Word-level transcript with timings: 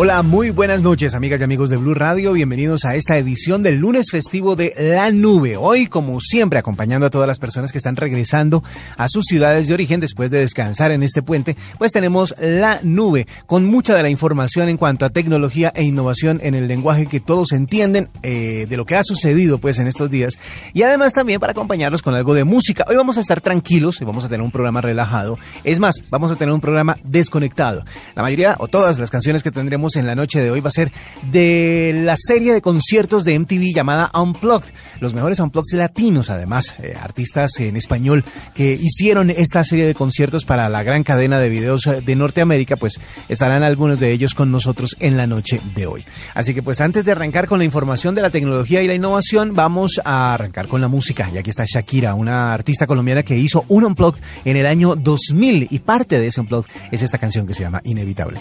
Hola, 0.00 0.22
muy 0.22 0.50
buenas 0.50 0.84
noches 0.84 1.16
amigas 1.16 1.40
y 1.40 1.42
amigos 1.42 1.70
de 1.70 1.76
Blue 1.76 1.92
Radio, 1.92 2.32
bienvenidos 2.32 2.84
a 2.84 2.94
esta 2.94 3.18
edición 3.18 3.64
del 3.64 3.78
lunes 3.78 4.12
festivo 4.12 4.54
de 4.54 4.72
La 4.78 5.10
Nube. 5.10 5.56
Hoy, 5.56 5.88
como 5.88 6.20
siempre, 6.20 6.60
acompañando 6.60 7.06
a 7.08 7.10
todas 7.10 7.26
las 7.26 7.40
personas 7.40 7.72
que 7.72 7.78
están 7.78 7.96
regresando 7.96 8.62
a 8.96 9.08
sus 9.08 9.24
ciudades 9.24 9.66
de 9.66 9.74
origen 9.74 9.98
después 9.98 10.30
de 10.30 10.38
descansar 10.38 10.92
en 10.92 11.02
este 11.02 11.20
puente, 11.20 11.56
pues 11.78 11.90
tenemos 11.90 12.32
La 12.38 12.78
Nube 12.84 13.26
con 13.46 13.64
mucha 13.64 13.96
de 13.96 14.04
la 14.04 14.08
información 14.08 14.68
en 14.68 14.76
cuanto 14.76 15.04
a 15.04 15.10
tecnología 15.10 15.72
e 15.74 15.82
innovación 15.82 16.38
en 16.44 16.54
el 16.54 16.68
lenguaje 16.68 17.06
que 17.06 17.18
todos 17.18 17.50
entienden 17.50 18.08
eh, 18.22 18.66
de 18.68 18.76
lo 18.76 18.86
que 18.86 18.94
ha 18.94 19.02
sucedido 19.02 19.58
pues 19.58 19.80
en 19.80 19.88
estos 19.88 20.08
días 20.10 20.38
y 20.74 20.82
además 20.82 21.12
también 21.12 21.40
para 21.40 21.50
acompañarlos 21.50 22.02
con 22.02 22.14
algo 22.14 22.34
de 22.34 22.44
música. 22.44 22.84
Hoy 22.86 22.94
vamos 22.94 23.18
a 23.18 23.20
estar 23.20 23.40
tranquilos 23.40 24.00
y 24.00 24.04
vamos 24.04 24.24
a 24.24 24.28
tener 24.28 24.42
un 24.42 24.52
programa 24.52 24.80
relajado. 24.80 25.40
Es 25.64 25.80
más, 25.80 26.04
vamos 26.08 26.30
a 26.30 26.36
tener 26.36 26.54
un 26.54 26.60
programa 26.60 26.98
desconectado. 27.02 27.84
La 28.14 28.22
mayoría 28.22 28.54
o 28.60 28.68
todas 28.68 29.00
las 29.00 29.10
canciones 29.10 29.42
que 29.42 29.50
tendremos 29.50 29.87
en 29.96 30.06
la 30.06 30.14
noche 30.14 30.40
de 30.40 30.50
hoy 30.50 30.60
va 30.60 30.68
a 30.68 30.72
ser 30.72 30.92
de 31.30 32.02
la 32.04 32.16
serie 32.16 32.52
de 32.52 32.62
conciertos 32.62 33.24
de 33.24 33.38
MTV 33.38 33.74
llamada 33.74 34.10
Unplugged. 34.14 34.72
Los 35.00 35.14
mejores 35.14 35.38
Unplugged 35.40 35.76
latinos, 35.78 36.30
además, 36.30 36.74
eh, 36.82 36.94
artistas 37.00 37.58
en 37.60 37.76
español 37.76 38.24
que 38.54 38.72
hicieron 38.72 39.30
esta 39.30 39.64
serie 39.64 39.86
de 39.86 39.94
conciertos 39.94 40.44
para 40.44 40.68
la 40.68 40.82
gran 40.82 41.04
cadena 41.04 41.38
de 41.38 41.48
videos 41.48 41.86
eh, 41.86 42.00
de 42.00 42.16
Norteamérica, 42.16 42.76
pues 42.76 43.00
estarán 43.28 43.62
algunos 43.62 44.00
de 44.00 44.12
ellos 44.12 44.34
con 44.34 44.50
nosotros 44.50 44.96
en 45.00 45.16
la 45.16 45.26
noche 45.26 45.60
de 45.74 45.86
hoy. 45.86 46.04
Así 46.34 46.54
que 46.54 46.62
pues 46.62 46.80
antes 46.80 47.04
de 47.04 47.12
arrancar 47.12 47.46
con 47.46 47.58
la 47.58 47.64
información 47.64 48.14
de 48.14 48.22
la 48.22 48.30
tecnología 48.30 48.82
y 48.82 48.88
la 48.88 48.94
innovación, 48.94 49.54
vamos 49.54 50.00
a 50.04 50.34
arrancar 50.34 50.68
con 50.68 50.80
la 50.80 50.88
música. 50.88 51.30
Y 51.32 51.38
aquí 51.38 51.50
está 51.50 51.64
Shakira, 51.66 52.14
una 52.14 52.52
artista 52.52 52.86
colombiana 52.86 53.22
que 53.22 53.36
hizo 53.36 53.64
un 53.68 53.84
Unplugged 53.84 54.20
en 54.44 54.56
el 54.56 54.66
año 54.66 54.96
2000 54.96 55.68
y 55.70 55.78
parte 55.80 56.18
de 56.20 56.28
ese 56.28 56.40
Unplugged 56.40 56.70
es 56.90 57.02
esta 57.02 57.18
canción 57.18 57.46
que 57.46 57.54
se 57.54 57.62
llama 57.62 57.80
Inevitable 57.84 58.40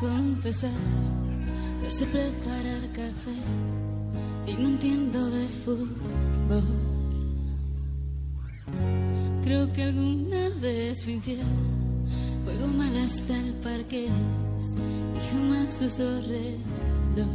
confesar, 0.00 0.70
no 1.82 1.90
sé 1.90 2.06
preparar 2.06 2.80
café 2.92 3.36
y 4.46 4.54
no 4.54 4.68
entiendo 4.68 5.30
de 5.30 5.46
fútbol. 5.48 6.62
Creo 9.44 9.72
que 9.72 9.82
alguna 9.84 10.48
vez 10.60 11.04
fui 11.04 11.14
infiel, 11.14 11.40
juego 12.44 12.66
mal 12.68 12.96
hasta 13.04 13.36
el 13.36 13.52
parque 13.56 14.06
y 14.06 15.32
jamás 15.32 15.82
uso 15.82 16.22
reloj. 16.22 17.28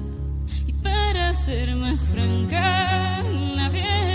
Y 0.67 0.73
para 0.73 1.33
ser 1.35 1.75
más 1.75 2.09
franca, 2.09 3.23
nadie 3.55 4.10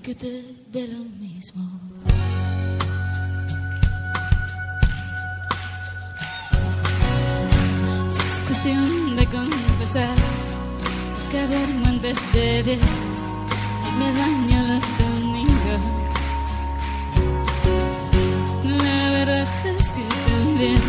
te 0.00 0.42
dé 0.72 0.88
lo 0.88 1.04
mismo. 1.18 1.62
cuestión 8.46 9.16
de 9.16 9.26
confesar 9.26 10.16
que 11.30 11.46
duermo 11.46 11.86
antes 11.86 12.32
de 12.32 12.62
diez 12.62 12.78
me 13.98 14.12
baño 14.18 14.58
los 14.68 14.86
domingos. 14.98 15.84
La 18.64 19.10
verdad 19.10 19.48
es 19.64 19.92
que 19.92 20.04
también 20.30 20.82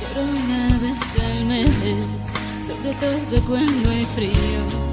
lloro 0.00 0.22
una 0.44 0.78
vez 0.78 1.02
al 1.24 1.44
mes, 1.46 2.66
sobre 2.66 2.92
todo 2.94 3.40
cuando 3.46 3.90
hay 3.90 4.06
frío. 4.14 4.88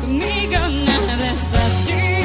Conmigo 0.00 0.58
nada 0.86 1.32
es 1.34 1.42
fácil, 1.48 2.19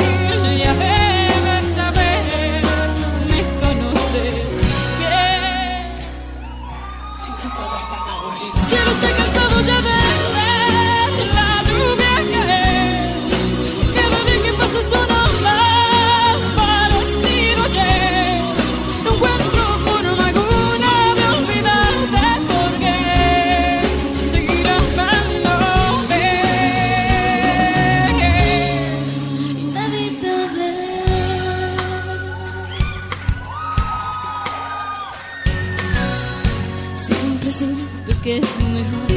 Siempre 37.21 37.51
supe 37.51 38.13
que 38.23 38.37
es 38.37 38.59
mejor 38.73 39.11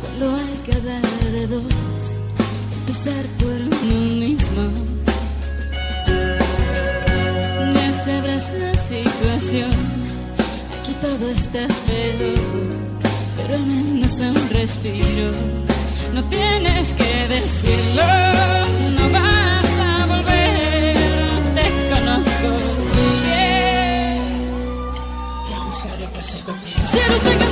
cuando 0.00 0.36
hay 0.36 0.56
que 0.66 0.72
dar 0.80 1.32
de 1.32 1.46
dos, 1.46 2.20
empezar 2.80 3.24
por 3.38 3.58
uno 3.60 4.14
mismo. 4.14 4.62
Ya 7.74 7.92
sabrás 7.92 8.52
la 8.52 8.74
situación, 8.74 9.76
aquí 10.80 10.94
todo 11.00 11.28
está 11.30 11.66
feo, 11.86 12.34
pero 13.36 13.54
al 13.54 13.66
menos 13.66 14.20
un 14.20 14.50
respiro. 14.50 15.30
No 16.14 16.24
tienes 16.24 16.94
que 16.94 17.28
decirlo, 17.28 18.02
Cheers, 26.98 27.47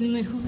supe 0.00 0.39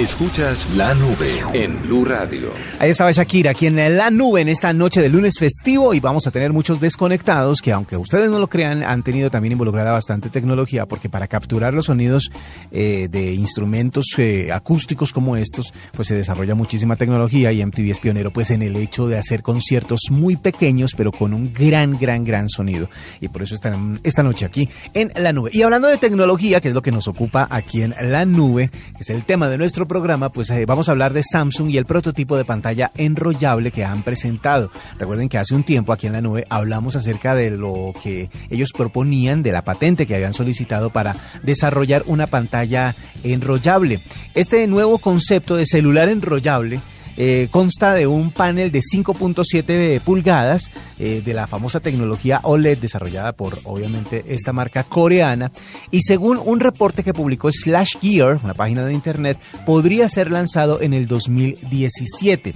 Escuchas 0.00 0.66
la 0.76 0.94
nube 0.94 1.42
en 1.52 1.82
Blue 1.82 2.06
Radio. 2.06 2.54
Ahí 2.78 2.88
estaba 2.88 3.12
Shakira, 3.12 3.50
aquí 3.50 3.66
en 3.66 3.76
la 3.98 4.10
nube 4.10 4.40
en 4.40 4.48
esta 4.48 4.72
noche 4.72 5.02
de 5.02 5.10
lunes 5.10 5.34
festivo 5.38 5.92
y 5.92 6.00
vamos 6.00 6.26
a 6.26 6.30
tener 6.30 6.54
muchos 6.54 6.80
desconectados 6.80 7.60
que 7.60 7.70
aunque 7.70 7.98
ustedes 7.98 8.30
no 8.30 8.38
lo 8.38 8.48
crean 8.48 8.82
han 8.82 9.02
tenido 9.02 9.30
también 9.30 9.52
involucrada 9.52 9.92
bastante 9.92 10.30
tecnología 10.30 10.86
porque 10.86 11.10
para 11.10 11.28
capturar 11.28 11.74
los 11.74 11.84
sonidos 11.84 12.30
eh, 12.72 13.08
de 13.10 13.34
instrumentos 13.34 14.06
eh, 14.16 14.50
acústicos 14.50 15.12
como 15.12 15.36
estos 15.36 15.74
pues 15.92 16.08
se 16.08 16.14
desarrolla 16.14 16.54
muchísima 16.54 16.96
tecnología 16.96 17.52
y 17.52 17.62
MTV 17.62 17.90
es 17.90 17.98
pionero 17.98 18.32
pues 18.32 18.50
en 18.52 18.62
el 18.62 18.76
hecho 18.76 19.06
de 19.06 19.18
hacer 19.18 19.42
conciertos 19.42 20.00
muy 20.10 20.36
pequeños 20.36 20.94
pero 20.96 21.12
con 21.12 21.34
un 21.34 21.52
gran 21.52 21.98
gran 21.98 22.24
gran 22.24 22.48
sonido 22.48 22.88
y 23.20 23.28
por 23.28 23.42
eso 23.42 23.54
están 23.54 24.00
esta 24.02 24.22
noche 24.22 24.46
aquí 24.46 24.66
en 24.94 25.10
la 25.16 25.34
nube. 25.34 25.50
Y 25.52 25.60
hablando 25.60 25.88
de 25.88 25.98
tecnología 25.98 26.62
que 26.62 26.68
es 26.68 26.74
lo 26.74 26.80
que 26.80 26.90
nos 26.90 27.06
ocupa 27.06 27.46
aquí 27.50 27.82
en 27.82 27.94
la 28.00 28.24
nube 28.24 28.70
que 28.70 29.02
es 29.02 29.10
el 29.10 29.26
tema 29.26 29.50
de 29.50 29.58
nuestro 29.58 29.89
programa, 29.90 30.30
pues 30.30 30.48
eh, 30.50 30.66
vamos 30.66 30.88
a 30.88 30.92
hablar 30.92 31.12
de 31.12 31.24
Samsung 31.24 31.68
y 31.70 31.76
el 31.76 31.84
prototipo 31.84 32.36
de 32.36 32.44
pantalla 32.44 32.92
enrollable 32.96 33.72
que 33.72 33.84
han 33.84 34.04
presentado. 34.04 34.70
Recuerden 35.00 35.28
que 35.28 35.36
hace 35.36 35.52
un 35.52 35.64
tiempo 35.64 35.92
aquí 35.92 36.06
en 36.06 36.12
la 36.12 36.20
nube 36.20 36.46
hablamos 36.48 36.94
acerca 36.94 37.34
de 37.34 37.50
lo 37.50 37.92
que 38.00 38.30
ellos 38.50 38.70
proponían, 38.72 39.42
de 39.42 39.50
la 39.50 39.64
patente 39.64 40.06
que 40.06 40.14
habían 40.14 40.32
solicitado 40.32 40.90
para 40.90 41.16
desarrollar 41.42 42.04
una 42.06 42.28
pantalla 42.28 42.94
enrollable. 43.24 44.00
Este 44.36 44.64
nuevo 44.68 44.98
concepto 44.98 45.56
de 45.56 45.66
celular 45.66 46.08
enrollable 46.08 46.80
eh, 47.22 47.48
consta 47.50 47.92
de 47.92 48.06
un 48.06 48.30
panel 48.30 48.72
de 48.72 48.80
5.7 48.80 50.00
pulgadas 50.00 50.70
eh, 50.98 51.20
de 51.22 51.34
la 51.34 51.46
famosa 51.46 51.78
tecnología 51.78 52.40
OLED 52.44 52.78
desarrollada 52.78 53.32
por 53.32 53.58
obviamente 53.64 54.24
esta 54.28 54.54
marca 54.54 54.84
coreana 54.84 55.52
y 55.90 56.00
según 56.00 56.40
un 56.42 56.60
reporte 56.60 57.04
que 57.04 57.12
publicó 57.12 57.52
Slash 57.52 57.98
Gear, 58.00 58.40
una 58.42 58.54
página 58.54 58.86
de 58.86 58.94
internet, 58.94 59.36
podría 59.66 60.08
ser 60.08 60.30
lanzado 60.30 60.80
en 60.80 60.94
el 60.94 61.08
2017. 61.08 62.54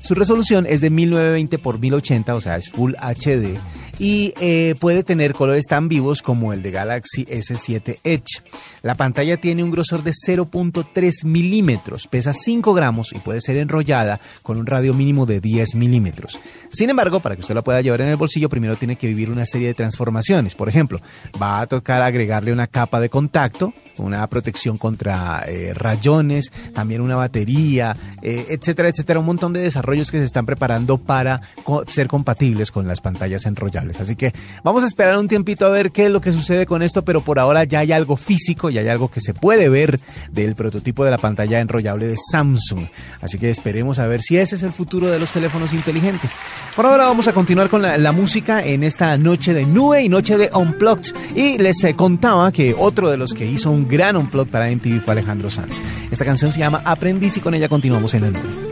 Su 0.00 0.14
resolución 0.14 0.64
es 0.64 0.80
de 0.80 0.88
1920 0.88 1.56
x 1.56 1.80
1080, 1.80 2.34
o 2.34 2.40
sea, 2.40 2.56
es 2.56 2.70
Full 2.70 2.94
HD 2.94 3.58
y 4.00 4.32
eh, 4.40 4.74
puede 4.80 5.04
tener 5.04 5.34
colores 5.34 5.66
tan 5.66 5.88
vivos 5.88 6.22
como 6.22 6.54
el 6.54 6.62
de 6.62 6.70
Galaxy 6.70 7.26
S7 7.26 7.98
Edge. 8.02 8.42
La 8.80 8.94
pantalla 8.94 9.36
tiene 9.36 9.62
un 9.62 9.70
grosor 9.70 10.02
de 10.02 10.12
0.3 10.12 11.24
milímetros, 11.24 12.06
pesa 12.08 12.32
5 12.32 12.72
gramos 12.72 13.12
y 13.12 13.18
puede 13.18 13.42
ser 13.42 13.58
enrollada 13.58 14.18
con 14.42 14.56
un 14.56 14.64
radio 14.64 14.94
mínimo 14.94 15.26
de 15.26 15.40
10 15.40 15.74
milímetros. 15.74 16.40
Sin 16.70 16.88
embargo, 16.88 17.20
para 17.20 17.36
que 17.36 17.42
usted 17.42 17.54
la 17.54 17.62
pueda 17.62 17.82
llevar 17.82 18.00
en 18.00 18.08
el 18.08 18.16
bolsillo, 18.16 18.48
primero 18.48 18.76
tiene 18.76 18.96
que 18.96 19.06
vivir 19.06 19.30
una 19.30 19.44
serie 19.44 19.66
de 19.66 19.74
transformaciones. 19.74 20.54
Por 20.54 20.70
ejemplo, 20.70 21.00
va 21.40 21.60
a 21.60 21.66
tocar 21.66 22.00
agregarle 22.00 22.52
una 22.52 22.68
capa 22.68 23.00
de 23.00 23.10
contacto, 23.10 23.74
una 23.98 24.26
protección 24.28 24.78
contra 24.78 25.44
eh, 25.46 25.74
rayones, 25.74 26.50
también 26.72 27.02
una 27.02 27.16
batería, 27.16 27.94
eh, 28.22 28.46
etcétera, 28.48 28.88
etcétera. 28.88 29.20
Un 29.20 29.26
montón 29.26 29.52
de 29.52 29.60
desarrollos 29.60 30.10
que 30.10 30.20
se 30.20 30.24
están 30.24 30.46
preparando 30.46 30.96
para 30.96 31.42
ser 31.88 32.08
compatibles 32.08 32.70
con 32.70 32.88
las 32.88 33.02
pantallas 33.02 33.44
enrollables. 33.44 33.89
Así 33.98 34.14
que 34.14 34.32
vamos 34.62 34.84
a 34.84 34.86
esperar 34.86 35.18
un 35.18 35.26
tiempito 35.26 35.66
a 35.66 35.70
ver 35.70 35.90
qué 35.90 36.06
es 36.06 36.10
lo 36.10 36.20
que 36.20 36.32
sucede 36.32 36.66
con 36.66 36.82
esto, 36.82 37.02
pero 37.02 37.22
por 37.22 37.38
ahora 37.38 37.64
ya 37.64 37.80
hay 37.80 37.92
algo 37.92 38.16
físico, 38.16 38.70
ya 38.70 38.82
hay 38.82 38.88
algo 38.88 39.10
que 39.10 39.20
se 39.20 39.34
puede 39.34 39.68
ver 39.68 40.00
del 40.30 40.54
prototipo 40.54 41.04
de 41.04 41.10
la 41.10 41.18
pantalla 41.18 41.60
enrollable 41.60 42.06
de 42.06 42.16
Samsung. 42.30 42.86
Así 43.20 43.38
que 43.38 43.50
esperemos 43.50 43.98
a 43.98 44.06
ver 44.06 44.20
si 44.20 44.36
ese 44.36 44.56
es 44.56 44.62
el 44.62 44.72
futuro 44.72 45.08
de 45.08 45.18
los 45.18 45.32
teléfonos 45.32 45.72
inteligentes. 45.72 46.32
Por 46.76 46.86
ahora 46.86 47.06
vamos 47.06 47.28
a 47.28 47.32
continuar 47.32 47.68
con 47.68 47.82
la, 47.82 48.10
música 48.12 48.62
en 48.64 48.82
esta 48.82 49.16
noche 49.16 49.54
de 49.54 49.64
nube 49.64 50.02
y 50.02 50.08
noche 50.08 50.36
de 50.36 50.50
Unplugged. 50.52 51.14
Y 51.36 51.58
les 51.58 51.82
eh, 51.84 51.94
contaba 51.94 52.50
que 52.52 52.74
otro 52.76 53.08
de 53.08 53.16
los 53.16 53.32
que 53.32 53.46
hizo 53.46 53.70
un 53.70 53.86
gran 53.86 54.16
Unplugged 54.16 54.50
para 54.50 54.70
MTV 54.70 55.00
fue 55.00 55.12
Alejandro 55.12 55.48
Sanz. 55.48 55.80
Esta 56.10 56.24
canción 56.24 56.52
se 56.52 56.58
llama 56.58 56.82
Aprendiz 56.84 57.36
y 57.36 57.40
con 57.40 57.54
ella 57.54 57.68
continuamos 57.68 58.14
en 58.14 58.22
la 58.22 58.30
nube. 58.30 58.69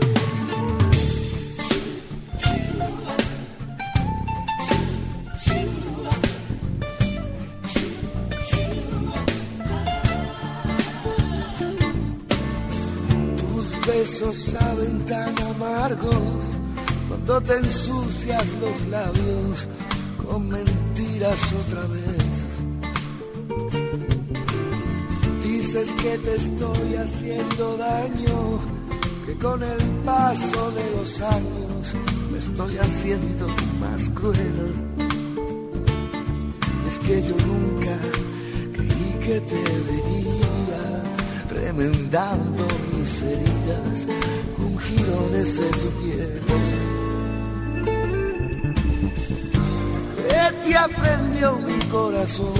Aprendió 50.83 51.57
mi 51.57 51.79
corazón? 51.85 52.53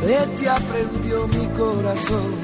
¿Qué 0.00 0.18
te 0.38 0.48
aprendió 0.48 1.26
mi 1.28 1.46
corazón? 1.58 2.34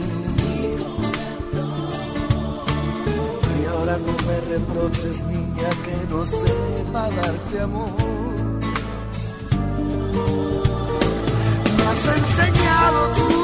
Y 3.60 3.66
ahora 3.66 3.96
no 3.98 4.12
me 4.26 4.40
reproches, 4.52 5.22
niña, 5.24 5.70
que 5.84 5.96
no 6.10 6.26
sepa 6.26 7.10
darte 7.10 7.60
amor. 7.60 7.90
Me 11.76 11.82
has 11.90 12.06
enseñado 12.18 13.43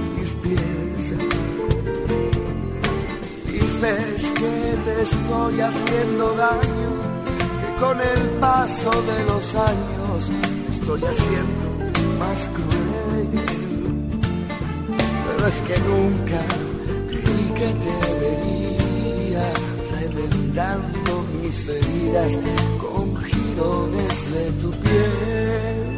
Dices 3.81 4.31
que 4.33 4.77
te 4.85 5.01
estoy 5.01 5.59
haciendo 5.59 6.35
daño, 6.35 6.91
que 7.61 7.81
con 7.81 7.99
el 7.99 8.29
paso 8.39 8.91
de 8.91 9.25
los 9.25 9.55
años 9.55 10.29
estoy 10.69 11.01
haciendo 11.03 11.65
más 12.19 12.49
cruel. 12.53 13.27
Pero 15.25 15.47
es 15.47 15.61
que 15.61 15.79
nunca 15.79 16.41
creí 17.09 17.47
que 17.59 17.69
te 17.83 17.95
vería 18.21 19.51
remendando 19.99 21.25
mis 21.33 21.67
heridas 21.67 22.37
con 22.79 23.15
girones 23.23 24.31
de 24.31 24.51
tu 24.61 24.71
piel 24.71 25.91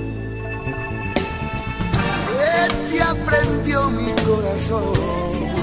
te 2.90 3.02
aprendió 3.02 3.90
mi 3.90 4.12
corazón. 4.26 5.63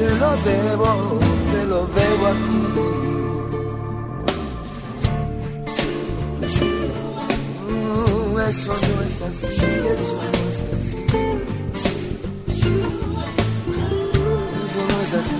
te 0.00 0.08
lo 0.14 0.30
debo, 0.50 0.90
te 1.52 1.60
lo 1.66 1.80
debo 1.98 2.26
a 2.26 2.32
ti. 2.32 2.58
Mm, 7.68 8.38
eso 8.48 8.72
no 8.72 9.02
es 9.02 9.18
así, 9.28 9.46
eso 9.92 10.14
no 10.16 10.42
es 10.50 10.60
así. 10.74 10.96
Eso 14.64 14.80
no 14.88 14.96
es 15.02 15.12
así, 15.20 15.38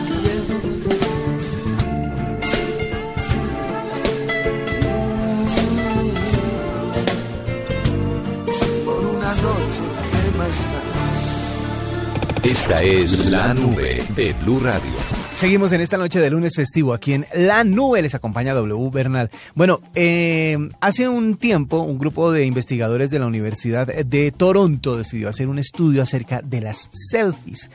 Esta 12.42 12.82
es 12.82 13.26
la 13.26 13.52
nube 13.52 14.02
de 14.16 14.32
Blue 14.42 14.59
Radio. 14.61 14.90
Seguimos 15.37 15.73
en 15.73 15.82
esta 15.82 15.99
noche 15.99 16.20
de 16.20 16.30
lunes 16.30 16.56
festivo 16.56 16.94
aquí 16.94 17.12
en 17.12 17.26
La 17.35 17.64
Nube. 17.64 18.00
Les 18.00 18.14
acompaña 18.14 18.54
W 18.54 18.90
Bernal. 18.90 19.30
Bueno, 19.54 19.82
eh, 19.94 20.56
hace 20.80 21.06
un 21.09 21.37
tiempo 21.37 21.80
un 21.80 21.99
grupo 21.99 22.32
de 22.32 22.47
investigadores 22.47 23.11
de 23.11 23.18
la 23.18 23.26
Universidad 23.26 23.87
de 23.87 24.32
Toronto 24.32 24.97
decidió 24.97 25.28
hacer 25.28 25.49
un 25.49 25.59
estudio 25.59 26.02
acerca 26.02 26.40
de 26.40 26.62
las 26.62 26.88
selfies 26.92 27.70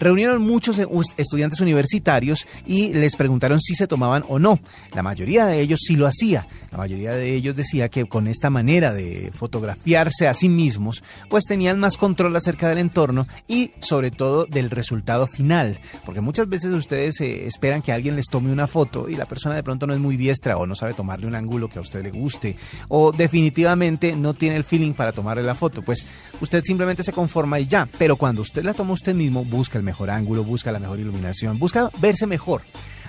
reunieron 0.00 0.42
muchos 0.42 0.78
e-, 0.78 0.88
estudiantes 1.16 1.60
universitarios 1.60 2.46
y 2.66 2.92
les 2.92 3.14
preguntaron 3.14 3.60
si 3.60 3.74
se 3.74 3.86
tomaban 3.86 4.24
o 4.28 4.38
no. 4.38 4.58
La 4.92 5.02
mayoría 5.02 5.46
de 5.46 5.60
ellos 5.60 5.80
sí 5.86 5.94
lo 5.94 6.06
hacía. 6.06 6.48
La 6.72 6.78
mayoría 6.78 7.12
de 7.12 7.34
ellos 7.34 7.54
decía 7.54 7.88
que 7.88 8.06
con 8.06 8.26
esta 8.26 8.50
manera 8.50 8.92
de 8.92 9.30
fotografiarse 9.34 10.26
a 10.26 10.34
sí 10.34 10.48
mismos, 10.48 11.04
pues 11.28 11.44
tenían 11.44 11.78
más 11.78 11.96
control 11.96 12.34
acerca 12.34 12.68
del 12.68 12.78
entorno 12.78 13.28
y 13.46 13.72
sobre 13.80 14.10
todo 14.10 14.46
del 14.46 14.70
resultado 14.70 15.26
final. 15.26 15.80
Porque 16.04 16.20
muchas 16.20 16.48
veces 16.48 16.72
ustedes 16.72 17.20
eh, 17.20 17.46
esperan 17.46 17.82
que 17.82 17.92
alguien 17.92 18.16
les 18.16 18.26
tome 18.26 18.50
una 18.50 18.66
foto 18.66 19.08
y 19.08 19.16
la 19.16 19.26
persona 19.26 19.54
de 19.54 19.62
pronto 19.62 19.86
no 19.86 19.94
es 19.94 20.00
muy 20.00 20.16
diestra 20.16 20.56
o 20.56 20.66
no 20.66 20.74
sabe 20.74 20.94
tomarle 20.94 21.26
un 21.26 21.34
ángulo 21.34 21.68
que 21.68 21.78
a 21.78 21.82
usted 21.82 22.02
le 22.02 22.10
guste 22.10 22.56
o 22.88 23.12
definitivamente 23.12 24.16
no 24.16 24.34
tiene 24.34 24.56
el 24.56 24.64
feeling 24.64 24.94
para 24.94 25.12
tomarle 25.12 25.42
la 25.42 25.54
foto. 25.54 25.82
Pues 25.82 26.04
usted 26.40 26.64
simplemente 26.64 27.02
se 27.02 27.12
conforma 27.12 27.60
y 27.60 27.66
ya. 27.66 27.88
Pero 27.98 28.16
cuando 28.16 28.42
usted 28.42 28.64
la 28.64 28.74
toma 28.74 28.94
usted 28.94 29.14
mismo, 29.14 29.44
busca 29.44 29.78
el 29.78 29.84
mejor 29.90 30.10
ángulo, 30.10 30.44
busca 30.44 30.70
la 30.70 30.78
mejor 30.78 31.00
iluminación, 31.00 31.58
busca 31.58 31.90
verse 32.00 32.26
mejor. 32.26 32.62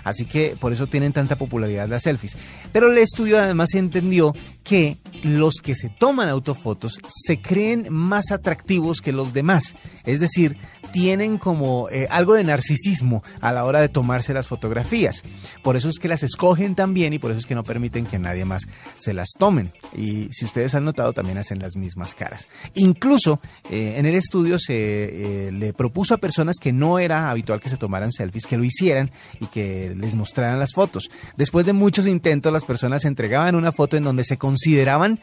Así 0.03 0.25
que 0.25 0.55
por 0.59 0.73
eso 0.73 0.87
tienen 0.87 1.13
tanta 1.13 1.35
popularidad 1.35 1.87
las 1.87 2.03
selfies. 2.03 2.35
Pero 2.71 2.91
el 2.91 2.97
estudio 2.97 3.39
además 3.39 3.75
entendió 3.75 4.33
que 4.63 4.97
los 5.21 5.55
que 5.61 5.75
se 5.75 5.89
toman 5.89 6.27
autofotos 6.27 6.97
se 7.07 7.39
creen 7.39 7.85
más 7.89 8.31
atractivos 8.31 8.99
que 8.99 9.13
los 9.13 9.31
demás. 9.31 9.75
Es 10.03 10.19
decir, 10.19 10.57
tienen 10.91 11.37
como 11.37 11.89
eh, 11.89 12.07
algo 12.09 12.33
de 12.33 12.43
narcisismo 12.43 13.23
a 13.39 13.51
la 13.51 13.65
hora 13.65 13.81
de 13.81 13.89
tomarse 13.89 14.33
las 14.33 14.47
fotografías. 14.47 15.23
Por 15.63 15.75
eso 15.75 15.89
es 15.89 15.99
que 15.99 16.07
las 16.07 16.23
escogen 16.23 16.75
también 16.75 17.13
y 17.13 17.19
por 17.19 17.31
eso 17.31 17.39
es 17.39 17.45
que 17.45 17.55
no 17.55 17.63
permiten 17.63 18.05
que 18.05 18.19
nadie 18.19 18.45
más 18.45 18.63
se 18.95 19.13
las 19.13 19.29
tomen. 19.37 19.71
Y 19.95 20.27
si 20.31 20.45
ustedes 20.45 20.75
han 20.75 20.83
notado, 20.83 21.13
también 21.13 21.37
hacen 21.37 21.59
las 21.59 21.75
mismas 21.75 22.15
caras. 22.15 22.47
Incluso 22.75 23.39
eh, 23.69 23.95
en 23.97 24.05
el 24.05 24.15
estudio 24.15 24.59
se 24.59 25.47
eh, 25.47 25.51
le 25.51 25.73
propuso 25.73 26.13
a 26.13 26.17
personas 26.17 26.57
que 26.59 26.73
no 26.73 26.99
era 26.99 27.29
habitual 27.29 27.59
que 27.59 27.69
se 27.69 27.77
tomaran 27.77 28.11
selfies, 28.11 28.45
que 28.45 28.57
lo 28.57 28.63
hicieran 28.63 29.11
y 29.39 29.47
que 29.47 29.95
les 29.95 30.15
mostraran 30.15 30.59
las 30.59 30.73
fotos. 30.73 31.09
Después 31.37 31.65
de 31.65 31.73
muchos 31.73 32.07
intentos, 32.07 32.51
las 32.51 32.65
personas 32.65 33.05
entregaban 33.05 33.55
una 33.55 33.71
foto 33.71 33.97
en 33.97 34.03
donde 34.03 34.23
se 34.23 34.37
consideraban 34.37 35.19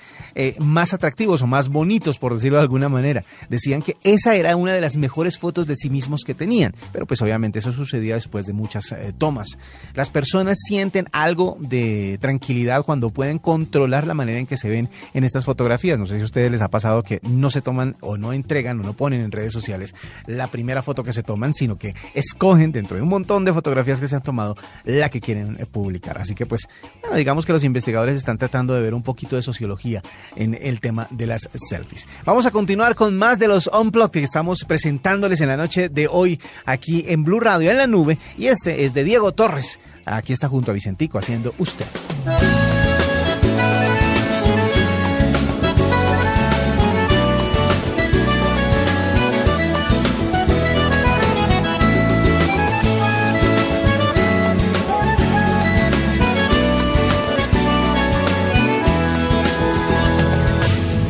más 0.58 0.94
atractivos 0.94 1.42
o 1.42 1.46
más 1.46 1.68
bonitos, 1.68 2.18
por 2.18 2.34
decirlo 2.34 2.58
de 2.58 2.62
alguna 2.62 2.88
manera. 2.88 3.24
Decían 3.48 3.82
que 3.82 3.96
esa 4.04 4.34
era 4.34 4.56
una 4.56 4.72
de 4.72 4.80
las 4.80 4.96
mejores 4.96 5.38
fotos 5.38 5.57
de 5.66 5.76
sí 5.76 5.90
mismos 5.90 6.24
que 6.24 6.34
tenían. 6.34 6.74
Pero 6.92 7.06
pues 7.06 7.20
obviamente 7.22 7.58
eso 7.58 7.72
sucedía 7.72 8.14
después 8.14 8.46
de 8.46 8.52
muchas 8.52 8.92
eh, 8.92 9.12
tomas. 9.16 9.58
Las 9.94 10.10
personas 10.10 10.58
sienten 10.66 11.06
algo 11.12 11.56
de 11.60 12.18
tranquilidad 12.20 12.84
cuando 12.84 13.10
pueden 13.10 13.38
controlar 13.38 14.06
la 14.06 14.14
manera 14.14 14.38
en 14.38 14.46
que 14.46 14.56
se 14.56 14.68
ven 14.68 14.88
en 15.14 15.24
estas 15.24 15.44
fotografías. 15.44 15.98
No 15.98 16.06
sé 16.06 16.16
si 16.16 16.22
a 16.22 16.24
ustedes 16.24 16.50
les 16.50 16.62
ha 16.62 16.68
pasado 16.68 17.02
que 17.02 17.20
no 17.22 17.50
se 17.50 17.62
toman 17.62 17.96
o 18.00 18.16
no 18.16 18.32
entregan 18.32 18.80
o 18.80 18.82
no 18.82 18.92
ponen 18.94 19.20
en 19.20 19.32
redes 19.32 19.52
sociales 19.52 19.94
la 20.26 20.48
primera 20.48 20.82
foto 20.82 21.04
que 21.04 21.12
se 21.12 21.22
toman, 21.22 21.54
sino 21.54 21.78
que 21.78 21.94
escogen 22.14 22.72
dentro 22.72 22.96
de 22.96 23.02
un 23.02 23.08
montón 23.08 23.44
de 23.44 23.52
fotografías 23.52 24.00
que 24.00 24.08
se 24.08 24.16
han 24.16 24.22
tomado 24.22 24.56
la 24.84 25.08
que 25.08 25.20
quieren 25.20 25.56
eh, 25.58 25.66
publicar. 25.66 26.18
Así 26.18 26.34
que 26.34 26.46
pues, 26.46 26.68
digamos 27.14 27.46
que 27.46 27.52
los 27.52 27.64
investigadores 27.64 28.16
están 28.16 28.38
tratando 28.38 28.74
de 28.74 28.82
ver 28.82 28.94
un 28.94 29.02
poquito 29.02 29.36
de 29.36 29.42
sociología 29.42 30.02
en 30.36 30.56
el 30.60 30.80
tema 30.80 31.06
de 31.10 31.26
las 31.26 31.48
selfies. 31.54 32.06
Vamos 32.24 32.46
a 32.46 32.50
continuar 32.50 32.94
con 32.94 33.16
más 33.16 33.38
de 33.38 33.48
los 33.48 33.68
Unplugged 33.68 34.10
que 34.10 34.24
estamos 34.24 34.64
presentándoles 34.64 35.40
en 35.40 35.47
la 35.48 35.56
noche 35.56 35.88
de 35.88 36.08
hoy 36.08 36.40
aquí 36.64 37.04
en 37.08 37.24
Blue 37.24 37.40
Radio 37.40 37.70
en 37.70 37.78
la 37.78 37.86
nube 37.86 38.18
y 38.36 38.46
este 38.46 38.84
es 38.84 38.94
de 38.94 39.04
Diego 39.04 39.32
Torres. 39.32 39.78
Aquí 40.04 40.32
está 40.32 40.48
junto 40.48 40.70
a 40.70 40.74
Vicentico 40.74 41.18
haciendo 41.18 41.54
usted. 41.58 41.86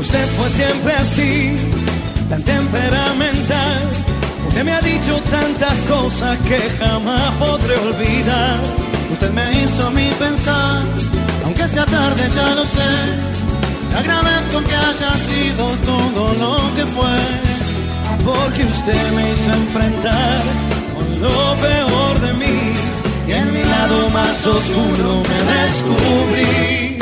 Usted 0.00 0.26
fue 0.38 0.50
siempre 0.50 0.92
así, 0.94 1.56
tan 2.28 2.42
ha 2.42 2.97
dicho 5.00 5.20
tantas 5.30 5.78
cosas 5.88 6.38
que 6.40 6.58
jamás 6.78 7.32
podré 7.38 7.76
olvidar. 7.76 8.60
Usted 9.12 9.30
me 9.30 9.62
hizo 9.62 9.86
a 9.86 9.90
mí 9.90 10.10
pensar, 10.18 10.82
aunque 11.44 11.66
sea 11.68 11.86
tarde 11.86 12.22
ya 12.34 12.54
lo 12.54 12.64
sé. 12.64 12.92
Le 13.90 13.98
agradezco 13.98 14.60
que 14.60 14.74
haya 14.74 15.12
sido 15.28 15.64
todo 15.86 16.34
lo 16.42 16.74
que 16.76 16.84
fue, 16.96 17.18
porque 18.24 18.64
usted 18.64 19.12
me 19.12 19.32
hizo 19.32 19.52
enfrentar 19.52 20.42
con 20.94 21.22
lo 21.22 21.56
peor 21.56 22.20
de 22.20 22.32
mí 22.34 22.72
y 23.26 23.32
en 23.32 23.52
mi 23.52 23.64
lado 23.64 24.10
más 24.10 24.46
oscuro 24.46 25.22
me 25.28 25.38
descubrí. 25.52 26.97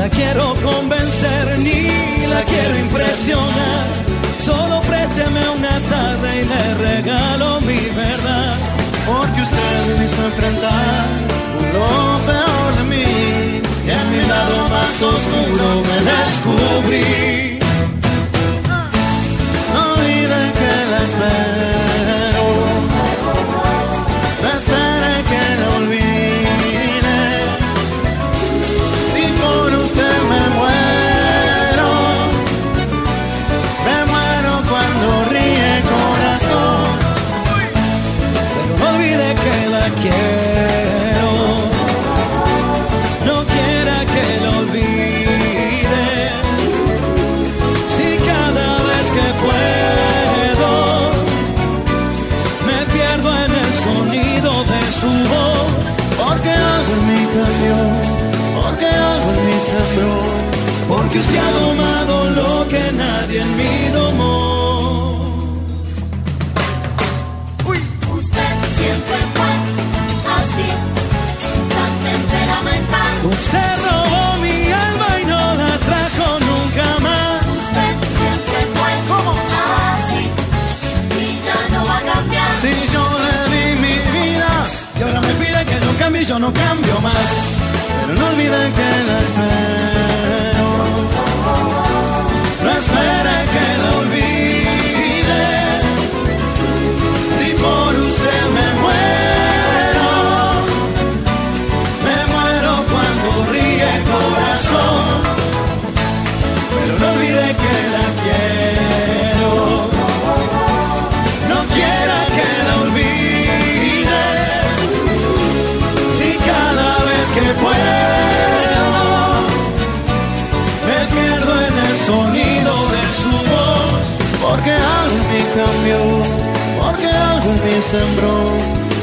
La 0.00 0.08
quiero 0.08 0.54
convencer 0.62 1.58
ni 1.58 2.26
la 2.32 2.42
quiero 2.50 2.74
impresionar, 2.78 3.84
solo 4.42 4.80
présteme 4.88 5.42
una 5.58 5.76
tarde 5.94 6.28
y 6.40 6.44
le 6.52 6.64
regalo 6.88 7.60
mi 7.60 7.80
verdad. 8.04 8.56
Porque 9.06 9.42
usted 9.42 9.98
me 9.98 10.04
hizo 10.06 10.24
enfrentar 10.24 11.04
lo 11.76 11.90
peor 12.28 12.70
de 12.78 12.84
mí 12.92 13.10
y 13.86 13.90
en 13.98 14.06
mi 14.12 14.22
lado 14.26 14.56
más 14.74 14.94
oscuro 15.02 15.66
me 15.88 15.98
descubrí. 16.12 17.49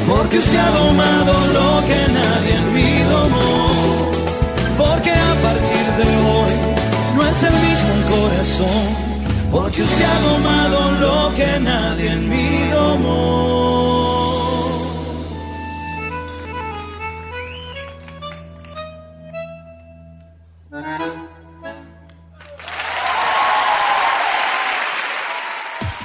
Porque 0.07 0.37
usted 0.37 0.57
ha 0.57 0.71
domado 0.71 1.33
lo 1.47 1.85
que 1.85 2.07
nadie 2.13 2.53
en 2.55 2.73
mí 2.73 3.03
domó, 3.09 4.11
porque 4.77 5.11
a 5.11 5.33
partir 5.43 5.85
de 5.97 6.07
hoy 6.31 6.53
no 7.17 7.27
es 7.27 7.43
el 7.43 7.53
mismo 7.53 7.93
un 7.93 8.03
corazón, 8.03 8.83
porque 9.51 9.83
usted 9.83 10.05
ha 10.05 10.19
domado 10.31 10.91
lo 11.01 11.33
que 11.35 11.59
nadie 11.59 12.11
en 12.13 12.29
mí 12.29 12.59
domó. 12.71 13.76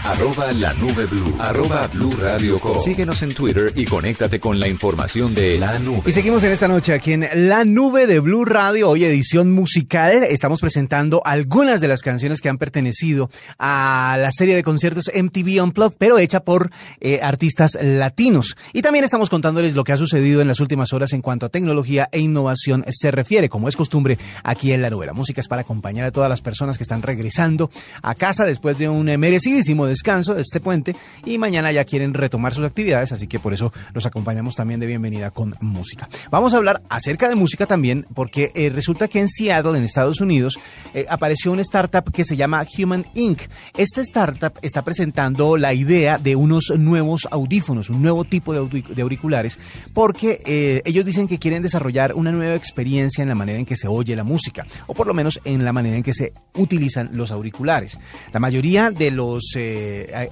Arroba 0.04 0.50
la 0.52 0.74
nube 0.74 1.06
blue. 1.06 1.36
Arroba 1.38 1.86
blue 1.86 2.10
radio 2.20 2.58
com. 2.58 2.80
Síguenos 2.80 3.22
en 3.22 3.34
Twitter 3.34 3.72
y 3.76 3.84
conéctate 3.84 4.40
con 4.40 4.58
la 4.58 4.66
información 4.66 5.32
de 5.32 5.56
la 5.58 5.78
nube. 5.78 6.02
Y 6.06 6.10
seguimos 6.10 6.42
en 6.42 6.50
esta 6.50 6.66
noche 6.66 6.92
aquí 6.92 7.12
en 7.12 7.28
La 7.48 7.64
Nube 7.64 8.08
de 8.08 8.18
Blue 8.18 8.44
Radio, 8.44 8.88
hoy 8.88 9.04
edición 9.04 9.52
musical. 9.52 10.24
Estamos 10.24 10.60
presentando 10.60 11.22
algunas 11.24 11.80
de 11.80 11.86
las 11.86 12.02
canciones 12.02 12.40
que 12.40 12.48
han 12.48 12.58
pertenecido 12.58 13.30
a 13.60 14.16
la 14.18 14.32
serie 14.32 14.56
de 14.56 14.64
conciertos 14.64 15.08
MTV 15.14 15.62
Unplugged, 15.62 15.96
pero 15.98 16.18
hecha 16.18 16.40
por 16.40 16.72
eh, 17.00 17.20
artistas 17.22 17.78
latinos. 17.80 18.56
Y 18.72 18.82
también 18.82 19.04
estamos 19.04 19.30
contándoles 19.30 19.76
lo 19.76 19.84
que 19.84 19.92
ha 19.92 19.96
sucedido 19.96 20.40
en 20.40 20.48
las 20.48 20.58
últimas 20.58 20.92
horas 20.92 21.12
en 21.12 21.22
cuanto 21.22 21.46
a 21.46 21.48
tecnología 21.48 22.08
e 22.10 22.18
innovación 22.18 22.84
se 22.90 23.12
refiere, 23.12 23.48
como 23.48 23.68
es 23.68 23.76
costumbre 23.76 24.18
aquí 24.42 24.72
en 24.72 24.82
La 24.82 24.90
Nube. 24.90 25.06
La 25.06 25.12
música 25.12 25.40
es 25.40 25.46
para 25.46 25.62
acompañar 25.62 26.06
a 26.06 26.10
todas 26.10 26.28
las 26.28 26.40
personas 26.40 26.76
que 26.76 26.82
están 26.82 27.02
regresando 27.02 27.70
a 28.02 28.16
casa 28.16 28.44
después 28.44 28.78
de 28.78 28.88
un 28.88 29.04
merecidísimo 29.04 29.91
descanso 29.92 30.35
de 30.35 30.42
este 30.42 30.61
puente 30.61 30.96
y 31.24 31.38
mañana 31.38 31.70
ya 31.72 31.85
quieren 31.85 32.14
retomar 32.14 32.52
sus 32.52 32.64
actividades, 32.64 33.12
así 33.12 33.26
que 33.26 33.38
por 33.38 33.55
eso 33.55 33.72
los 33.94 34.07
acompañamos 34.07 34.57
también 34.57 34.81
de 34.81 34.87
bienvenida 34.87 35.31
con 35.31 35.55
música. 35.61 36.09
Vamos 36.31 36.55
a 36.55 36.57
hablar 36.57 36.83
acerca 36.88 37.28
de 37.28 37.35
música 37.35 37.66
también 37.66 38.07
porque 38.14 38.50
eh, 38.55 38.70
resulta 38.70 39.09
que 39.09 39.20
en 39.20 39.28
Seattle, 39.28 39.76
en 39.78 39.85
Estados 39.85 40.20
Unidos, 40.20 40.59
eh, 40.94 41.07
apareció 41.09 41.52
una 41.52 41.62
startup 41.62 42.11
que 42.11 42.24
se 42.24 42.37
llama 42.37 42.64
Human 42.76 43.07
Inc. 43.14 43.42
Esta 43.76 44.00
startup 44.00 44.59
está 44.62 44.83
presentando 44.83 45.57
la 45.57 45.74
idea 45.74 46.18
de 46.18 46.37
unos 46.37 46.72
nuevos 46.78 47.28
audífonos, 47.31 47.90
un 47.90 48.02
nuevo 48.02 48.24
tipo 48.24 48.52
de, 48.52 49.02
auriculares, 49.02 49.59
porque 49.92 50.40
eh, 50.46 50.83
ellos 50.85 51.05
dicen 51.05 51.28
que 51.28 51.38
quieren 51.38 51.62
desarrollar 51.62 52.14
una 52.14 52.33
nueva 52.33 52.55
experiencia 52.55 53.22
en 53.22 53.28
la 53.28 53.35
manera 53.35 53.59
en 53.59 53.66
que 53.66 53.76
se 53.76 53.88
oye 53.88 54.16
la 54.16 54.24
música, 54.24 54.66
o 54.87 54.94
por 54.94 55.07
lo 55.07 55.14
menos 55.14 55.40
en 55.44 55.64
la 55.64 55.72
manera 55.72 55.96
en 55.96 56.02
que 56.02 56.14
se 56.14 56.33
utilizan 56.55 57.11
los 57.12 57.31
auriculares. 57.31 57.98
La 58.33 58.40
mayoría 58.40 58.90
de 58.90 59.11
los 59.11 59.55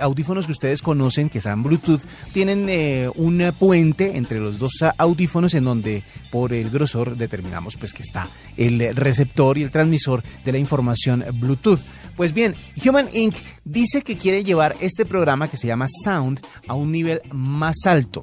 audífonos 0.00 0.46
que 0.46 0.52
ustedes 0.52 0.82
conocen, 0.82 1.28
que 1.28 1.40
son 1.40 1.62
Bluetooth, 1.62 2.02
tienen 2.32 2.66
eh, 2.68 3.10
un 3.14 3.52
puente 3.58 4.16
entre 4.16 4.40
los 4.40 4.58
dos 4.58 4.72
audífonos 4.98 5.54
en 5.54 5.64
donde 5.64 6.02
por 6.30 6.52
el 6.52 6.70
grosor 6.70 7.16
determinamos 7.16 7.76
pues 7.76 7.92
que 7.92 8.02
está 8.02 8.28
el 8.56 8.94
receptor 8.94 9.58
y 9.58 9.62
el 9.62 9.70
transmisor 9.70 10.22
de 10.44 10.52
la 10.52 10.58
información 10.58 11.24
Bluetooth. 11.34 11.80
Pues 12.16 12.34
bien, 12.34 12.54
Human 12.84 13.08
Inc. 13.14 13.34
dice 13.64 14.02
que 14.02 14.16
quiere 14.16 14.44
llevar 14.44 14.76
este 14.80 15.06
programa 15.06 15.48
que 15.48 15.56
se 15.56 15.66
llama 15.66 15.86
Sound 16.04 16.40
a 16.66 16.74
un 16.74 16.92
nivel 16.92 17.22
más 17.32 17.86
alto. 17.86 18.20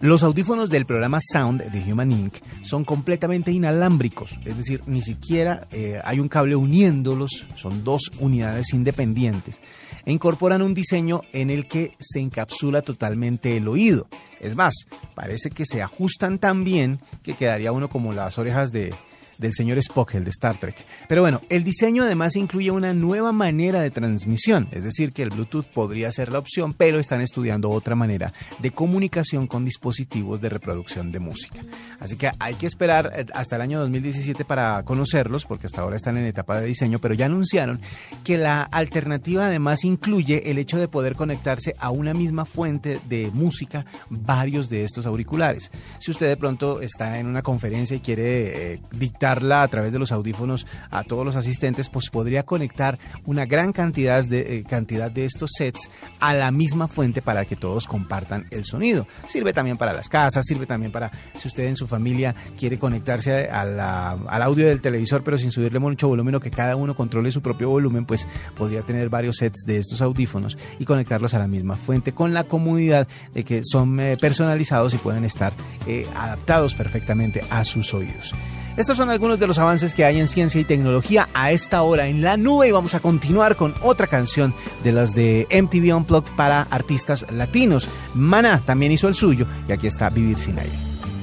Los 0.00 0.22
audífonos 0.22 0.70
del 0.70 0.86
programa 0.86 1.18
Sound 1.20 1.64
de 1.64 1.92
Human 1.92 2.12
Inc. 2.12 2.34
son 2.62 2.84
completamente 2.84 3.50
inalámbricos, 3.50 4.38
es 4.44 4.56
decir, 4.56 4.80
ni 4.86 5.02
siquiera 5.02 5.66
eh, 5.72 6.00
hay 6.04 6.20
un 6.20 6.28
cable 6.28 6.54
uniéndolos, 6.54 7.48
son 7.54 7.82
dos 7.82 8.12
unidades 8.20 8.72
independientes. 8.72 9.60
E 10.08 10.12
incorporan 10.12 10.62
un 10.62 10.72
diseño 10.72 11.20
en 11.34 11.50
el 11.50 11.68
que 11.68 11.94
se 12.00 12.18
encapsula 12.18 12.80
totalmente 12.80 13.58
el 13.58 13.68
oído. 13.68 14.06
Es 14.40 14.56
más, 14.56 14.72
parece 15.14 15.50
que 15.50 15.66
se 15.66 15.82
ajustan 15.82 16.38
tan 16.38 16.64
bien 16.64 16.98
que 17.22 17.34
quedaría 17.34 17.72
uno 17.72 17.90
como 17.90 18.14
las 18.14 18.38
orejas 18.38 18.72
de, 18.72 18.94
del 19.38 19.52
señor 19.54 19.78
Spock, 19.78 20.14
el 20.14 20.24
de 20.24 20.30
Star 20.30 20.56
Trek. 20.56 20.76
Pero 21.08 21.22
bueno, 21.22 21.40
el 21.48 21.64
diseño 21.64 22.02
además 22.02 22.36
incluye 22.36 22.70
una 22.70 22.92
nueva 22.92 23.32
manera 23.32 23.80
de 23.80 23.90
transmisión, 23.90 24.68
es 24.72 24.82
decir, 24.82 25.12
que 25.12 25.22
el 25.22 25.30
Bluetooth 25.30 25.66
podría 25.66 26.10
ser 26.12 26.32
la 26.32 26.38
opción, 26.38 26.74
pero 26.74 26.98
están 26.98 27.20
estudiando 27.20 27.70
otra 27.70 27.94
manera 27.94 28.32
de 28.58 28.70
comunicación 28.70 29.46
con 29.46 29.64
dispositivos 29.64 30.40
de 30.40 30.48
reproducción 30.48 31.12
de 31.12 31.20
música. 31.20 31.62
Así 32.00 32.16
que 32.16 32.30
hay 32.38 32.54
que 32.54 32.66
esperar 32.66 33.12
eh, 33.14 33.26
hasta 33.32 33.56
el 33.56 33.62
año 33.62 33.80
2017 33.80 34.44
para 34.44 34.82
conocerlos, 34.84 35.44
porque 35.44 35.66
hasta 35.66 35.82
ahora 35.82 35.96
están 35.96 36.16
en 36.16 36.26
etapa 36.26 36.60
de 36.60 36.66
diseño, 36.66 36.98
pero 36.98 37.14
ya 37.14 37.26
anunciaron 37.26 37.80
que 38.24 38.38
la 38.38 38.62
alternativa 38.62 39.46
además 39.46 39.84
incluye 39.84 40.50
el 40.50 40.58
hecho 40.58 40.78
de 40.78 40.88
poder 40.88 41.14
conectarse 41.14 41.74
a 41.78 41.90
una 41.90 42.14
misma 42.14 42.44
fuente 42.44 43.00
de 43.08 43.30
música 43.32 43.86
varios 44.10 44.68
de 44.68 44.84
estos 44.84 45.06
auriculares. 45.06 45.70
Si 45.98 46.10
usted 46.10 46.28
de 46.28 46.36
pronto 46.36 46.80
está 46.80 47.18
en 47.18 47.26
una 47.26 47.42
conferencia 47.42 47.96
y 47.96 48.00
quiere 48.00 48.74
eh, 48.74 48.80
a 49.28 49.68
través 49.68 49.92
de 49.92 49.98
los 49.98 50.12
audífonos 50.12 50.66
a 50.90 51.04
todos 51.04 51.24
los 51.24 51.36
asistentes, 51.36 51.88
pues 51.88 52.10
podría 52.10 52.44
conectar 52.44 52.98
una 53.26 53.46
gran 53.46 53.72
cantidad 53.72 54.24
de, 54.24 54.58
eh, 54.58 54.64
cantidad 54.64 55.10
de 55.10 55.24
estos 55.24 55.50
sets 55.56 55.90
a 56.20 56.34
la 56.34 56.50
misma 56.50 56.88
fuente 56.88 57.22
para 57.22 57.44
que 57.44 57.56
todos 57.56 57.86
compartan 57.86 58.46
el 58.50 58.64
sonido. 58.64 59.06
Sirve 59.26 59.52
también 59.52 59.76
para 59.76 59.92
las 59.92 60.08
casas, 60.08 60.44
sirve 60.46 60.66
también 60.66 60.92
para 60.92 61.10
si 61.36 61.48
usted 61.48 61.64
en 61.64 61.76
su 61.76 61.86
familia 61.86 62.34
quiere 62.58 62.78
conectarse 62.78 63.48
al 63.48 64.42
audio 64.42 64.66
del 64.66 64.80
televisor 64.80 65.22
pero 65.22 65.38
sin 65.38 65.50
subirle 65.50 65.78
mucho 65.78 66.08
volumen 66.08 66.34
o 66.34 66.40
que 66.40 66.50
cada 66.50 66.76
uno 66.76 66.94
controle 66.94 67.32
su 67.32 67.42
propio 67.42 67.70
volumen, 67.70 68.04
pues 68.04 68.28
podría 68.56 68.82
tener 68.82 69.08
varios 69.08 69.36
sets 69.36 69.64
de 69.66 69.78
estos 69.78 70.02
audífonos 70.02 70.58
y 70.78 70.84
conectarlos 70.84 71.34
a 71.34 71.38
la 71.38 71.46
misma 71.46 71.76
fuente 71.76 72.12
con 72.12 72.34
la 72.34 72.44
comodidad 72.44 73.08
de 73.32 73.44
que 73.44 73.62
son 73.64 73.98
eh, 74.00 74.16
personalizados 74.16 74.94
y 74.94 74.98
pueden 74.98 75.24
estar 75.24 75.52
eh, 75.86 76.06
adaptados 76.14 76.74
perfectamente 76.74 77.42
a 77.50 77.64
sus 77.64 77.94
oídos. 77.94 78.34
Estos 78.78 78.96
son 78.96 79.10
algunos 79.10 79.40
de 79.40 79.48
los 79.48 79.58
avances 79.58 79.92
que 79.92 80.04
hay 80.04 80.20
en 80.20 80.28
ciencia 80.28 80.60
y 80.60 80.64
tecnología 80.64 81.28
a 81.34 81.50
esta 81.50 81.82
hora 81.82 82.06
en 82.06 82.22
la 82.22 82.36
nube 82.36 82.68
y 82.68 82.70
vamos 82.70 82.94
a 82.94 83.00
continuar 83.00 83.56
con 83.56 83.74
otra 83.82 84.06
canción 84.06 84.54
de 84.84 84.92
las 84.92 85.16
de 85.16 85.48
MTV 85.50 85.96
Unplugged 85.96 86.32
para 86.36 86.62
artistas 86.62 87.26
latinos. 87.32 87.88
Mana 88.14 88.62
también 88.64 88.92
hizo 88.92 89.08
el 89.08 89.16
suyo 89.16 89.48
y 89.68 89.72
aquí 89.72 89.88
está 89.88 90.10
Vivir 90.10 90.38
sin 90.38 90.60
aire. 90.60 90.70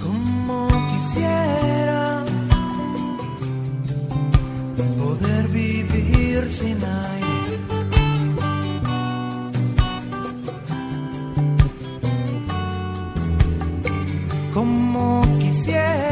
Como 0.03 0.67
quisiera 0.91 2.25
poder 4.97 5.47
vivir 5.47 6.51
sin 6.51 6.77
aire. 6.83 7.59
Como 14.53 15.21
quisiera 15.39 16.04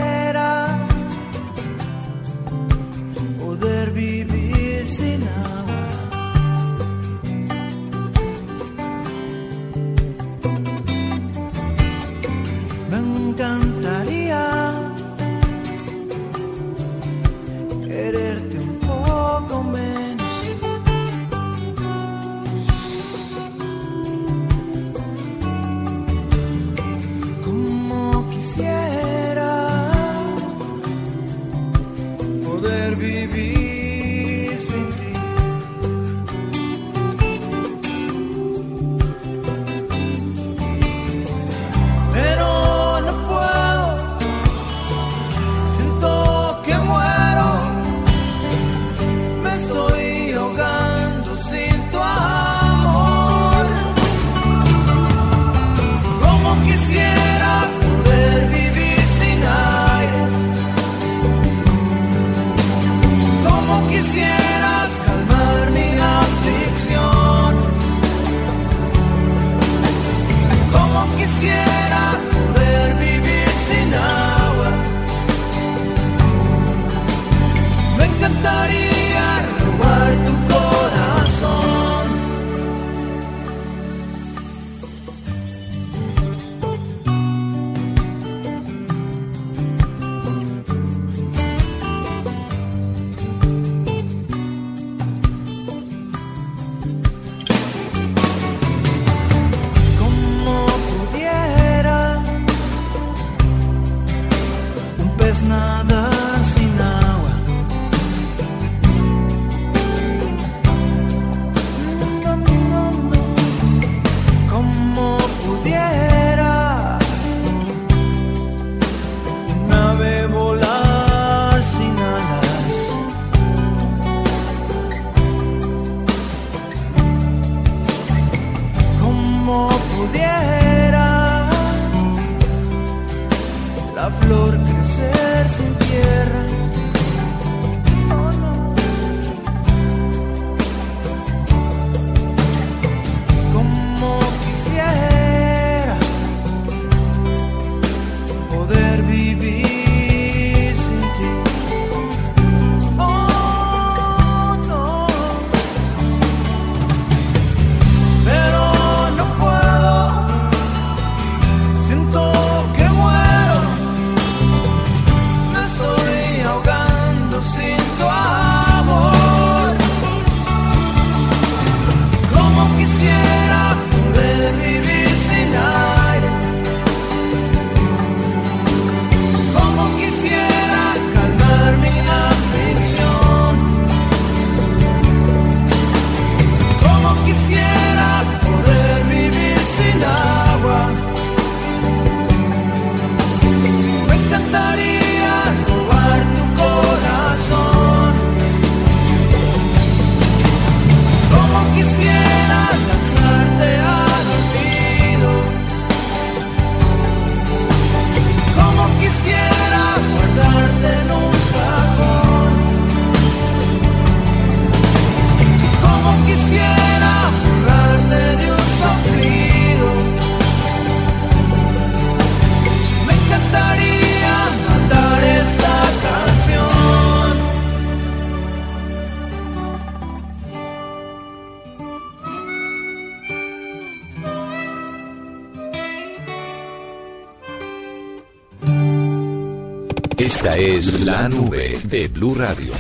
la 241.04 241.28
nube 241.28 241.78
de 241.84 242.08
Blue 242.08 242.34
Radio. 242.34 242.72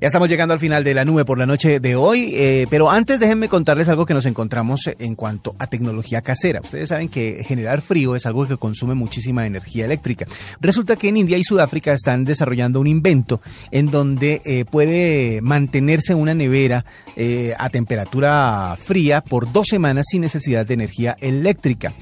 Ya 0.00 0.06
estamos 0.06 0.28
llegando 0.28 0.54
al 0.54 0.60
final 0.60 0.84
de 0.84 0.94
la 0.94 1.04
nube 1.04 1.24
por 1.26 1.38
la 1.38 1.44
noche 1.44 1.80
de 1.80 1.96
hoy, 1.96 2.32
eh, 2.34 2.66
pero 2.70 2.90
antes 2.90 3.20
déjenme 3.20 3.48
contarles 3.48 3.88
algo 3.90 4.06
que 4.06 4.14
nos 4.14 4.24
encontramos 4.24 4.88
en 4.98 5.14
cuanto 5.14 5.54
a 5.58 5.66
tecnología 5.66 6.22
casera. 6.22 6.60
Ustedes 6.62 6.88
saben 6.88 7.08
que 7.08 7.44
generar 7.44 7.82
frío 7.82 8.14
es 8.16 8.24
algo 8.24 8.46
que 8.48 8.56
consume 8.56 8.94
muchísima 8.94 9.44
energía 9.44 9.84
eléctrica. 9.84 10.26
Resulta 10.60 10.96
que 10.96 11.08
en 11.08 11.18
India 11.18 11.36
y 11.36 11.44
Sudáfrica 11.44 11.92
están 11.92 12.24
desarrollando 12.24 12.80
un 12.80 12.86
invento 12.86 13.42
en 13.70 13.90
donde 13.90 14.40
eh, 14.46 14.64
puede 14.64 15.40
mantenerse 15.42 16.14
una 16.14 16.32
nevera 16.32 16.86
eh, 17.16 17.54
a 17.58 17.68
temperatura 17.68 18.76
fría 18.78 19.20
por 19.20 19.52
dos 19.52 19.66
semanas 19.66 20.06
sin 20.08 20.22
necesidad 20.22 20.64
de 20.64 20.74
energía 20.74 21.16
eléctrica. 21.20 21.92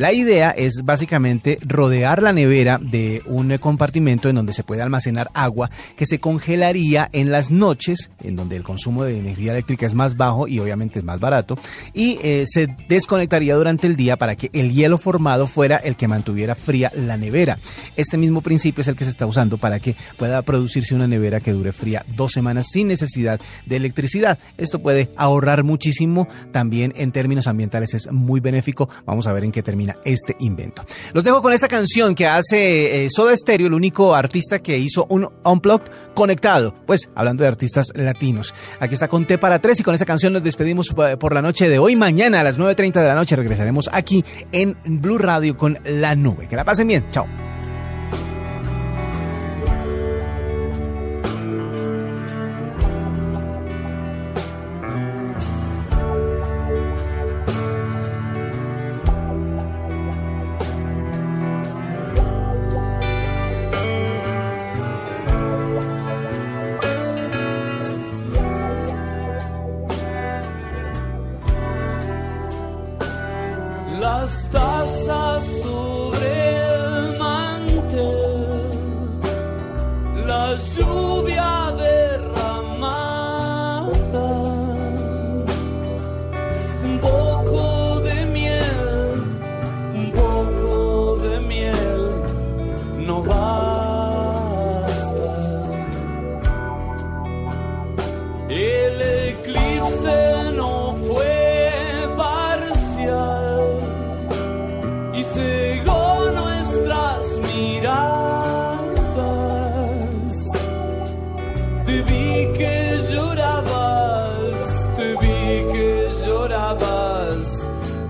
La 0.00 0.14
idea 0.14 0.48
es 0.52 0.80
básicamente 0.82 1.58
rodear 1.60 2.22
la 2.22 2.32
nevera 2.32 2.80
de 2.82 3.22
un 3.26 3.54
compartimento 3.58 4.30
en 4.30 4.36
donde 4.36 4.54
se 4.54 4.64
puede 4.64 4.80
almacenar 4.80 5.30
agua 5.34 5.70
que 5.94 6.06
se 6.06 6.18
congelaría 6.18 7.10
en 7.12 7.30
las 7.30 7.50
noches, 7.50 8.10
en 8.24 8.34
donde 8.34 8.56
el 8.56 8.62
consumo 8.62 9.04
de 9.04 9.18
energía 9.18 9.52
eléctrica 9.52 9.84
es 9.84 9.92
más 9.92 10.16
bajo 10.16 10.48
y 10.48 10.58
obviamente 10.58 11.00
es 11.00 11.04
más 11.04 11.20
barato, 11.20 11.58
y 11.92 12.18
eh, 12.22 12.44
se 12.46 12.74
desconectaría 12.88 13.54
durante 13.56 13.86
el 13.86 13.94
día 13.94 14.16
para 14.16 14.36
que 14.36 14.48
el 14.54 14.72
hielo 14.72 14.96
formado 14.96 15.46
fuera 15.46 15.76
el 15.76 15.96
que 15.96 16.08
mantuviera 16.08 16.54
fría 16.54 16.90
la 16.96 17.18
nevera. 17.18 17.58
Este 17.94 18.16
mismo 18.16 18.40
principio 18.40 18.80
es 18.80 18.88
el 18.88 18.96
que 18.96 19.04
se 19.04 19.10
está 19.10 19.26
usando 19.26 19.58
para 19.58 19.80
que 19.80 19.96
pueda 20.16 20.40
producirse 20.40 20.94
una 20.94 21.08
nevera 21.08 21.40
que 21.40 21.52
dure 21.52 21.72
fría 21.72 22.06
dos 22.16 22.32
semanas 22.32 22.68
sin 22.70 22.88
necesidad 22.88 23.38
de 23.66 23.76
electricidad. 23.76 24.38
Esto 24.56 24.78
puede 24.78 25.10
ahorrar 25.16 25.62
muchísimo, 25.62 26.26
también 26.52 26.94
en 26.96 27.12
términos 27.12 27.46
ambientales 27.46 27.92
es 27.92 28.10
muy 28.10 28.40
benéfico. 28.40 28.88
Vamos 29.04 29.26
a 29.26 29.34
ver 29.34 29.44
en 29.44 29.52
qué 29.52 29.62
termina 29.62 29.89
este 30.04 30.36
invento. 30.40 30.84
Los 31.12 31.24
dejo 31.24 31.42
con 31.42 31.52
esta 31.52 31.68
canción 31.68 32.14
que 32.14 32.26
hace 32.26 33.04
eh, 33.04 33.08
Soda 33.10 33.36
Stereo, 33.36 33.66
el 33.66 33.74
único 33.74 34.14
artista 34.14 34.58
que 34.60 34.78
hizo 34.78 35.06
un 35.08 35.28
unplugged 35.44 35.88
conectado. 36.14 36.74
Pues 36.86 37.10
hablando 37.14 37.42
de 37.42 37.48
artistas 37.48 37.92
latinos. 37.94 38.54
Aquí 38.80 38.94
está 38.94 39.08
con 39.08 39.26
T 39.26 39.38
para 39.38 39.60
tres 39.60 39.80
y 39.80 39.82
con 39.82 39.94
esa 39.94 40.04
canción 40.04 40.32
nos 40.32 40.42
despedimos 40.42 40.90
eh, 40.90 41.16
por 41.16 41.34
la 41.34 41.42
noche 41.42 41.68
de 41.68 41.78
hoy. 41.78 41.96
Mañana 41.96 42.40
a 42.40 42.44
las 42.44 42.58
9.30 42.58 43.00
de 43.00 43.08
la 43.08 43.14
noche 43.14 43.36
regresaremos 43.36 43.88
aquí 43.92 44.24
en 44.52 44.76
Blue 44.84 45.18
Radio 45.18 45.56
con 45.56 45.78
La 45.84 46.14
Nube. 46.14 46.48
Que 46.48 46.56
la 46.56 46.64
pasen 46.64 46.88
bien. 46.88 47.06
Chao. 47.10 47.26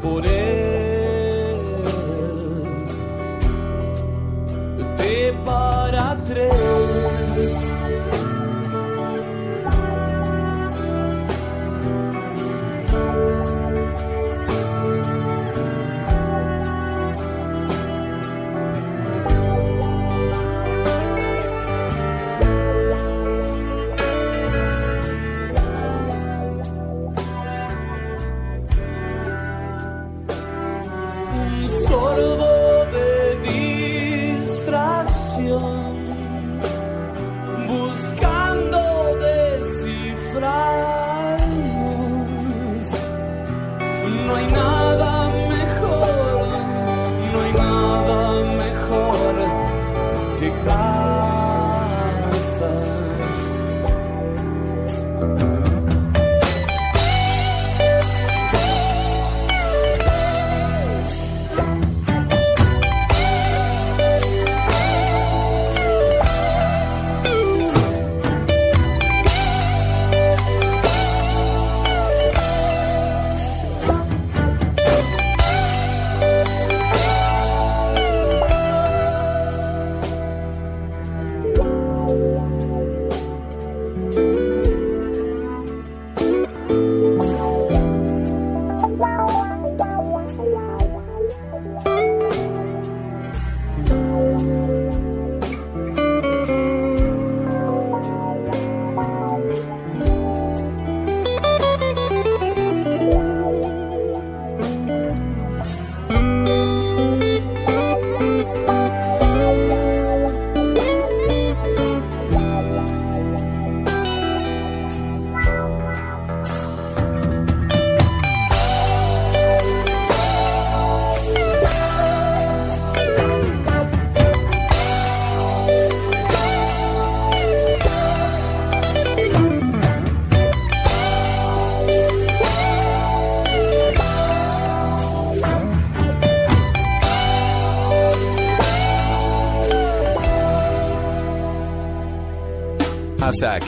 Por 0.01 0.27
él. 0.27 0.40